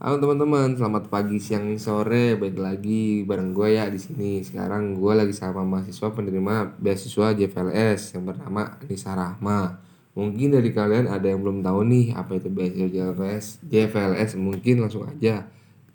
Halo 0.00 0.16
teman-teman, 0.16 0.72
selamat 0.72 1.12
pagi, 1.12 1.36
siang, 1.36 1.76
sore. 1.76 2.32
Baik 2.32 2.56
lagi 2.56 3.20
bareng 3.20 3.52
gue 3.52 3.76
ya 3.76 3.84
di 3.92 4.00
sini. 4.00 4.40
Sekarang 4.40 4.96
gue 4.96 5.12
lagi 5.12 5.36
sama 5.36 5.60
mahasiswa 5.60 6.08
penerima 6.08 6.72
beasiswa 6.80 7.36
JVLS 7.36 8.16
yang 8.16 8.24
bernama 8.24 8.80
Anissa 8.80 9.12
Rahma. 9.12 9.76
Mungkin 10.16 10.56
dari 10.56 10.72
kalian 10.72 11.04
ada 11.04 11.28
yang 11.28 11.44
belum 11.44 11.60
tahu 11.60 11.84
nih 11.84 12.16
apa 12.16 12.32
itu 12.32 12.48
beasiswa 12.48 12.88
JVLS. 12.88 13.60
JVLS 13.68 14.40
mungkin 14.40 14.88
langsung 14.88 15.04
aja 15.04 15.44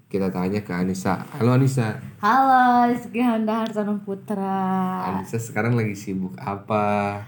kita 0.06 0.30
tanya 0.30 0.62
ke 0.62 0.70
Anissa. 0.70 1.26
Halo 1.42 1.58
Anissa. 1.58 1.98
Halo, 2.22 2.94
Rizky 2.94 3.26
Handa 3.26 3.66
Hartono 3.66 4.06
Putra. 4.06 5.18
Anissa 5.18 5.42
sekarang 5.42 5.74
lagi 5.74 5.98
sibuk 5.98 6.38
apa? 6.38 7.26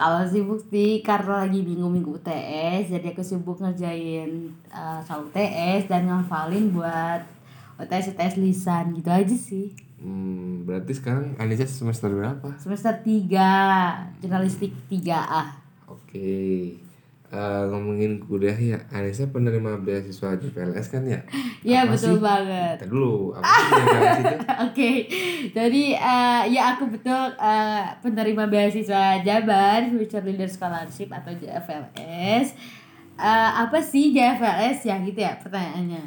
Kalau 0.00 0.24
sibuk 0.24 0.64
sih 0.72 1.04
karena 1.04 1.44
lagi 1.44 1.60
minggu-minggu 1.60 2.24
UTS, 2.24 2.88
jadi 2.88 3.12
aku 3.12 3.20
sibuk 3.20 3.60
ngerjain 3.60 4.48
uh, 4.72 4.96
soal 5.04 5.28
UTS 5.28 5.92
dan 5.92 6.08
ngafalin 6.08 6.72
buat 6.72 7.20
UTS 7.76 8.16
UTS 8.16 8.40
lisan 8.40 8.96
gitu 8.96 9.12
aja 9.12 9.36
sih. 9.36 9.76
Hmm, 10.00 10.64
berarti 10.64 10.96
sekarang 10.96 11.36
Anissa 11.36 11.68
semester 11.68 12.08
berapa? 12.16 12.56
Semester 12.56 12.96
3, 12.96 14.24
jurnalistik 14.24 14.72
3A. 14.88 15.60
Oke. 15.84 16.80
Eh, 17.30 17.62
ngomongin 17.70 18.18
kuliah 18.18 18.58
ya, 18.58 18.74
Anissa 18.90 19.22
penerima 19.30 19.78
beasiswa 19.86 20.34
JPLS 20.34 20.90
kan 20.90 21.06
ya? 21.06 21.22
Iya 21.62 21.82
Apa 21.86 21.94
betul 21.94 22.18
sih? 22.18 22.22
banget. 22.26 22.76
Kita 22.82 22.90
dulu, 22.90 23.30
apa 23.38 23.46
sih? 23.46 24.34
Oke, 24.66 24.90
jadi 25.54 25.84
eh, 25.94 26.42
ya 26.50 26.74
aku 26.74 26.90
betul 26.90 27.30
eh, 27.38 27.86
penerima 28.02 28.50
beasiswa 28.50 29.22
Jabar 29.22 29.86
Future 29.94 30.26
Leader 30.26 30.50
Scholarship 30.50 31.06
atau 31.14 31.30
JFLS. 31.30 32.58
Eh, 33.14 33.50
apa 33.62 33.78
sih 33.78 34.10
JFLS 34.10 34.90
ya 34.90 34.98
gitu 34.98 35.22
ya 35.22 35.38
pertanyaannya. 35.38 36.02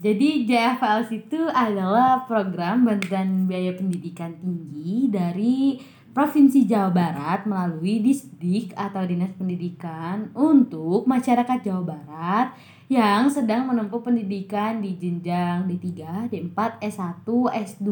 Jadi 0.00 0.48
JFLS 0.48 1.12
itu 1.12 1.44
adalah 1.52 2.24
program 2.24 2.88
bantuan 2.88 3.44
biaya 3.44 3.76
pendidikan 3.76 4.32
tinggi 4.40 5.12
dari 5.12 5.76
Provinsi 6.10 6.66
Jawa 6.66 6.90
Barat 6.90 7.46
melalui 7.46 8.02
Disdik 8.02 8.74
atau 8.74 9.06
Dinas 9.06 9.30
Pendidikan 9.38 10.34
untuk 10.34 11.06
masyarakat 11.06 11.62
Jawa 11.62 11.94
Barat 11.94 12.48
yang 12.90 13.30
sedang 13.30 13.70
menempuh 13.70 14.02
pendidikan 14.02 14.82
di 14.82 14.98
jenjang 14.98 15.70
D3, 15.70 16.26
D4, 16.26 16.82
S1, 16.82 17.22
S2, 17.54 17.88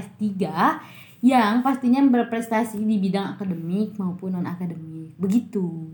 S3 0.00 0.24
yang 1.20 1.60
pastinya 1.60 2.00
berprestasi 2.08 2.80
di 2.80 2.96
bidang 2.96 3.36
akademik 3.36 4.00
maupun 4.00 4.40
non-akademik. 4.40 5.12
Begitu. 5.20 5.92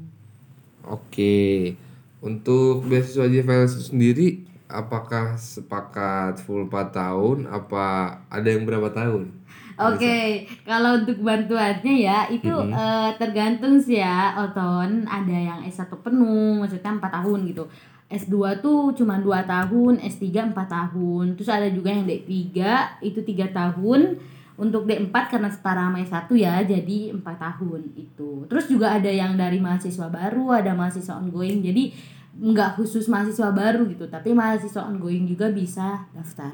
Oke. 0.87 1.75
Untuk 2.23 2.87
beasiswa 2.87 3.27
itu 3.27 3.83
sendiri 3.83 4.47
apakah 4.75 5.39
sepakat 5.39 6.43
full 6.43 6.67
4 6.67 6.91
tahun 6.91 7.47
apa 7.47 7.85
ada 8.27 8.49
yang 8.51 8.67
berapa 8.67 8.91
tahun? 8.91 9.31
Oke, 9.75 10.47
kalau 10.63 11.03
untuk 11.03 11.19
bantuannya 11.19 11.95
ya 11.99 12.31
itu 12.31 12.47
Mhm. 12.47 12.71
eh, 12.71 13.11
tergantung 13.19 13.75
sih 13.79 13.99
ya, 13.99 14.35
Oton. 14.39 15.03
Ada 15.03 15.35
yang 15.35 15.61
S1 15.67 15.99
penuh, 15.99 16.63
maksudnya 16.63 16.95
4 16.95 17.11
tahun 17.11 17.51
gitu. 17.51 17.67
S2 18.07 18.55
tuh 18.63 18.95
cuma 18.95 19.19
2 19.19 19.43
tahun, 19.43 19.99
S3 19.99 20.47
4 20.55 20.71
tahun. 20.71 21.35
Terus 21.35 21.51
ada 21.51 21.67
juga 21.67 21.91
yang 21.91 22.07
D3 22.07 22.55
itu 23.03 23.19
3 23.27 23.51
tahun. 23.51 24.15
Untuk 24.55 24.87
D4 24.87 25.27
karena 25.27 25.51
setara 25.51 25.91
sama 25.91 25.99
S1 25.99 26.31
ya, 26.39 26.63
jadi 26.63 27.11
4 27.11 27.35
tahun 27.43 27.91
itu. 27.99 28.47
Terus 28.47 28.71
juga 28.71 28.95
ada 28.95 29.11
yang 29.11 29.35
dari 29.35 29.59
mahasiswa 29.59 30.07
baru, 30.07 30.55
ada 30.55 30.71
mahasiswa 30.79 31.19
ongoing. 31.19 31.59
Jadi 31.59 31.91
nggak 32.35 32.77
khusus 32.77 33.07
mahasiswa 33.07 33.51
baru 33.51 33.87
gitu, 33.87 34.07
tapi 34.07 34.35
mahasiswa 34.35 34.83
ongoing 34.85 35.25
juga 35.25 35.49
bisa 35.51 36.03
daftar 36.11 36.51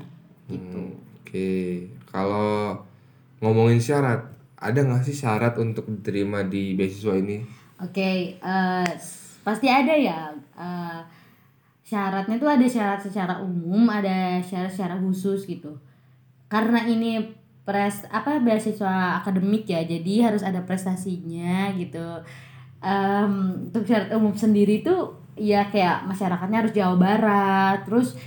gitu. 0.47 0.77
Hmm, 0.77 0.97
Oke. 1.21 1.51
Kalau 2.07 2.75
ngomongin 3.39 3.79
syarat, 3.79 4.27
ada 4.59 4.81
nggak 4.83 5.03
sih 5.03 5.15
syarat 5.15 5.57
untuk 5.57 5.87
diterima 5.89 6.43
di 6.43 6.75
beasiswa 6.75 7.17
ini? 7.17 7.41
Oke, 7.81 8.37
eh, 8.37 8.91
s- 8.99 9.41
pasti 9.41 9.71
ada 9.71 9.95
ya. 9.95 10.35
eh, 10.37 11.01
syaratnya 11.81 12.37
tuh 12.37 12.51
ada 12.51 12.67
syarat 12.69 13.01
secara 13.01 13.41
umum, 13.41 13.89
ada 13.89 14.39
syarat 14.43 14.71
secara 14.71 15.01
khusus 15.01 15.43
gitu. 15.45 15.75
Karena 16.47 16.85
ini 16.85 17.25
pres 17.63 18.03
apa 18.11 18.37
beasiswa 18.39 19.23
akademik 19.23 19.65
ya, 19.65 19.81
jadi 19.83 20.31
harus 20.31 20.43
ada 20.43 20.61
prestasinya 20.63 21.71
gitu. 21.75 22.03
Em, 22.81 23.33
untuk 23.69 23.85
syarat 23.85 24.09
umum 24.17 24.33
sendiri 24.35 24.81
tuh 24.81 25.20
ya 25.37 25.67
kayak 25.69 26.07
masyarakatnya 26.07 26.59
harus 26.67 26.75
Jawa 26.75 26.97
Barat, 26.97 27.79
terus 27.87 28.19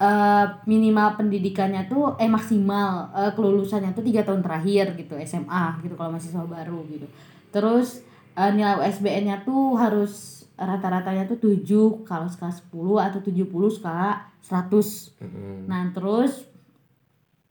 eh, 0.00 0.46
minimal 0.68 1.16
pendidikannya 1.16 1.88
tuh 1.88 2.16
eh 2.20 2.28
maksimal 2.28 3.12
eh, 3.16 3.32
kelulusannya 3.32 3.96
tuh 3.96 4.04
tiga 4.04 4.22
tahun 4.22 4.44
terakhir 4.44 4.96
gitu 4.96 5.16
SMA 5.24 5.80
gitu 5.84 5.94
kalau 5.96 6.12
mahasiswa 6.12 6.44
baru 6.44 6.84
gitu. 6.92 7.06
Terus 7.52 8.04
eh, 8.36 8.50
nilai 8.52 8.76
USBN-nya 8.84 9.44
tuh 9.48 9.76
harus 9.80 10.44
rata-ratanya 10.56 11.28
tuh 11.28 11.36
7 11.36 12.08
kalau 12.08 12.24
skala 12.32 12.52
10 12.52 12.72
atau 13.12 13.20
70 13.20 13.76
skala 13.76 14.32
100. 14.40 15.20
Hmm, 15.20 15.68
Nah, 15.68 15.92
terus 15.92 16.48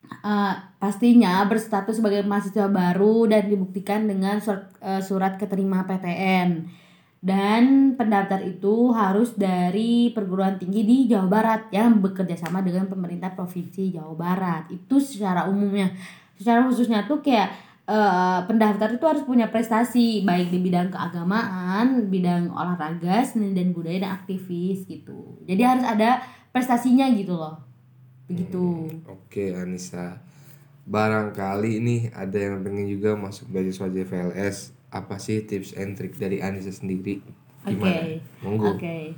eh, 0.05 0.53
pastinya 0.81 1.45
berstatus 1.45 2.01
sebagai 2.01 2.25
mahasiswa 2.25 2.69
baru 2.69 3.29
dan 3.29 3.49
dibuktikan 3.49 4.09
dengan 4.09 4.41
surat, 4.41 4.69
eh, 4.81 5.01
surat 5.01 5.37
keterima 5.37 5.85
PTN. 5.85 6.65
Dan 7.25 7.97
pendaftar 7.97 8.37
itu 8.45 8.93
harus 8.93 9.33
dari 9.33 10.13
perguruan 10.13 10.61
tinggi 10.61 10.85
di 10.85 10.97
Jawa 11.09 11.25
Barat 11.25 11.61
yang 11.73 11.97
bekerja 11.97 12.37
sama 12.37 12.61
dengan 12.61 12.85
pemerintah 12.85 13.33
provinsi 13.33 13.97
Jawa 13.97 14.13
Barat. 14.13 14.69
Itu 14.69 15.01
secara 15.01 15.49
umumnya. 15.49 15.89
Secara 16.37 16.61
khususnya 16.69 17.09
tuh 17.09 17.25
kayak 17.25 17.49
eh, 17.89 18.39
pendaftar 18.45 18.93
itu 18.93 19.05
harus 19.09 19.25
punya 19.25 19.49
prestasi 19.49 20.21
baik 20.21 20.53
di 20.53 20.69
bidang 20.69 20.93
keagamaan, 20.93 22.13
bidang 22.13 22.53
olahraga, 22.53 23.25
seni 23.25 23.57
dan 23.57 23.73
budaya 23.73 24.05
dan 24.05 24.21
aktivis 24.21 24.85
gitu. 24.85 25.41
Jadi 25.49 25.61
harus 25.65 25.81
ada 25.81 26.21
prestasinya 26.53 27.09
gitu 27.09 27.33
loh. 27.33 27.57
Begitu. 28.29 29.01
Oke, 29.09 29.49
Anissa. 29.57 30.21
Barangkali 30.85 31.81
nih 31.81 32.01
ada 32.13 32.37
yang 32.37 32.61
pengen 32.61 32.85
juga 32.85 33.17
masuk 33.17 33.49
beasiswa 33.49 33.89
JVLS. 33.89 34.74
Apa 34.91 35.21
sih 35.21 35.45
tips 35.45 35.77
and 35.77 35.95
trick 35.95 36.17
dari 36.17 36.41
Anissa 36.41 36.73
sendiri? 36.73 37.21
Oke. 37.65 37.73
Gimana? 37.73 38.01
Monggo. 38.45 38.65
Oke. 38.77 39.17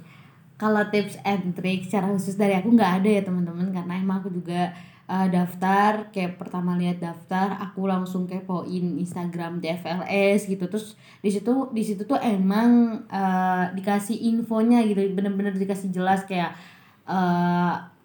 Kalau 0.57 0.83
tips 0.89 1.22
and 1.22 1.53
trick 1.53 1.85
secara 1.85 2.09
khusus 2.09 2.33
dari 2.33 2.57
aku 2.57 2.73
nggak 2.73 3.03
ada 3.03 3.09
ya 3.09 3.22
teman-teman 3.22 3.69
karena 3.69 3.94
emang 3.94 4.25
aku 4.25 4.33
juga 4.33 4.73
uh, 5.07 5.27
daftar 5.31 6.11
kayak 6.11 6.38
pertama 6.38 6.75
lihat 6.75 7.00
daftar 7.01 7.57
aku 7.63 7.88
langsung 7.88 8.27
kepoin 8.27 9.00
Instagram 9.00 9.63
DFLS 9.63 10.51
gitu 10.51 10.67
terus 10.67 11.00
di 11.23 11.31
situ 11.31 11.72
di 11.72 11.83
situ 11.85 12.03
tuh 12.03 12.19
emang 12.19 13.01
uh, 13.07 13.72
dikasih 13.73 14.19
infonya 14.33 14.83
gitu 14.83 15.00
bener-bener 15.16 15.56
dikasih 15.56 15.89
jelas 15.89 16.27
kayak 16.27 16.53
uh, 17.07 17.96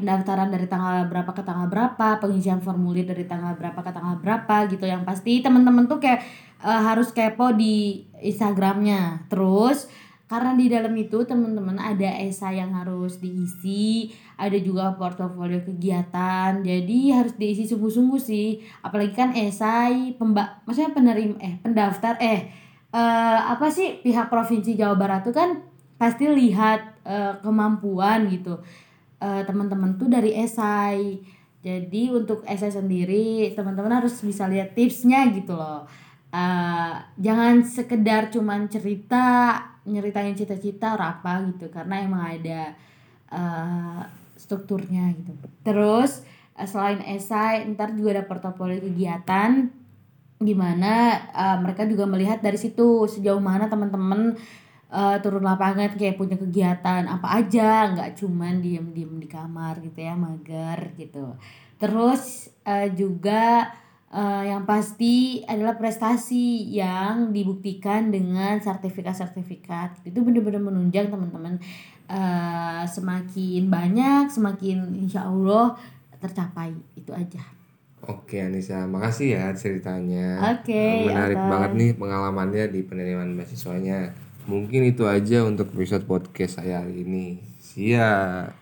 pendaftaran 0.00 0.48
dari 0.48 0.64
tanggal 0.64 1.06
berapa 1.06 1.30
ke 1.36 1.44
tanggal 1.44 1.68
berapa, 1.68 2.18
pengisian 2.18 2.64
formulir 2.64 3.04
dari 3.04 3.28
tanggal 3.28 3.54
berapa 3.54 3.76
ke 3.84 3.92
tanggal 3.92 4.16
berapa 4.18 4.56
gitu. 4.72 4.88
Yang 4.88 5.04
pasti 5.04 5.44
teman-teman 5.44 5.84
tuh 5.86 6.00
kayak 6.00 6.24
eh, 6.64 6.80
harus 6.80 7.12
kepo 7.12 7.52
di 7.52 8.08
Instagramnya. 8.24 9.28
Terus 9.28 9.86
karena 10.30 10.54
di 10.54 10.70
dalam 10.70 10.94
itu 10.94 11.26
teman-teman 11.26 11.74
ada 11.74 12.06
esai 12.22 12.62
yang 12.62 12.70
harus 12.70 13.18
diisi, 13.18 14.14
ada 14.38 14.54
juga 14.56 14.94
portofolio 14.94 15.58
kegiatan. 15.66 16.62
Jadi 16.62 17.10
harus 17.10 17.34
diisi 17.34 17.66
sungguh-sungguh 17.66 18.20
sih. 18.22 18.62
Apalagi 18.80 19.12
kan 19.12 19.34
esai 19.34 20.14
pemba 20.16 20.62
maksudnya 20.64 20.94
penerima 20.94 21.36
eh 21.42 21.54
pendaftar 21.60 22.14
eh 22.22 22.46
eh, 22.94 23.40
apa 23.42 23.66
sih 23.70 24.02
pihak 24.02 24.30
provinsi 24.30 24.78
Jawa 24.78 24.94
Barat 24.98 25.26
tuh 25.26 25.34
kan 25.34 25.66
pasti 25.98 26.30
lihat 26.30 27.02
eh, 27.04 27.34
kemampuan 27.42 28.30
gitu 28.30 28.62
eh, 29.20 29.42
teman-teman 29.44 30.00
tuh 30.00 30.08
dari 30.08 30.34
esai. 30.34 31.20
Jadi 31.60 32.08
untuk 32.08 32.40
esai 32.48 32.72
sendiri 32.72 33.52
teman-teman 33.52 34.00
harus 34.00 34.16
bisa 34.24 34.48
lihat 34.48 34.72
tipsnya 34.72 35.28
gitu 35.30 35.54
loh. 35.54 35.84
Eh, 36.32 36.94
jangan 37.20 37.60
sekedar 37.62 38.32
cuman 38.32 38.66
cerita 38.72 39.56
nyeritain 39.84 40.36
cita-cita 40.36 40.94
apa 40.96 41.40
gitu 41.52 41.68
karena 41.68 42.00
emang 42.00 42.22
ada 42.40 42.72
eh, 43.30 44.00
strukturnya 44.40 45.12
gitu. 45.14 45.32
Terus 45.60 46.24
eh, 46.56 46.68
selain 46.68 47.04
esai 47.04 47.68
ntar 47.76 47.92
juga 47.92 48.16
ada 48.20 48.24
portofolio 48.24 48.80
kegiatan 48.80 49.68
gimana 50.40 51.20
eh, 51.28 51.58
mereka 51.60 51.84
juga 51.84 52.08
melihat 52.08 52.40
dari 52.40 52.56
situ 52.56 53.04
sejauh 53.04 53.42
mana 53.44 53.68
teman-teman 53.68 54.40
uh, 54.90 55.16
turun 55.22 55.46
lapangan 55.46 55.94
kayak 55.94 56.18
punya 56.18 56.36
kegiatan 56.36 57.06
apa 57.06 57.40
aja 57.40 57.94
nggak 57.94 58.18
cuman 58.18 58.60
diem 58.60 58.90
diem 58.90 59.14
di 59.16 59.28
kamar 59.30 59.78
gitu 59.80 59.98
ya 60.02 60.18
mager 60.18 60.92
gitu 60.98 61.38
terus 61.80 62.52
uh, 62.66 62.90
juga 62.92 63.70
uh, 64.12 64.44
yang 64.44 64.66
pasti 64.68 65.46
adalah 65.46 65.78
prestasi 65.78 66.68
yang 66.68 67.30
dibuktikan 67.30 68.10
dengan 68.10 68.58
sertifikat-sertifikat 68.60 70.04
itu 70.04 70.18
benar-benar 70.20 70.60
menunjang 70.60 71.08
teman-teman 71.08 71.56
uh, 72.10 72.84
semakin 72.84 73.70
banyak 73.70 74.28
semakin 74.28 74.98
insya 74.98 75.24
Allah 75.24 75.78
tercapai 76.20 76.76
itu 76.98 77.16
aja. 77.16 77.40
Oke 78.00 78.40
Anissa, 78.40 78.88
makasih 78.88 79.36
ya 79.36 79.44
ceritanya. 79.52 80.40
Oke. 80.56 80.72
Okay, 80.72 81.04
Menarik 81.04 81.36
atas. 81.36 81.50
banget 81.52 81.70
nih 81.76 81.90
pengalamannya 82.00 82.64
di 82.72 82.80
penerimaan 82.84 83.36
mahasiswanya. 83.36 84.29
Mungkin 84.48 84.88
itu 84.88 85.04
aja 85.08 85.44
untuk 85.44 85.72
episode 85.74 86.04
podcast 86.04 86.60
saya 86.60 86.84
hari 86.84 87.02
ini. 87.04 87.40
Siap. 87.60 88.59